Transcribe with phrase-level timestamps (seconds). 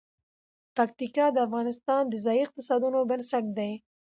[0.77, 3.71] پکتیا د افغانستان د ځایي اقتصادونو بنسټ دی.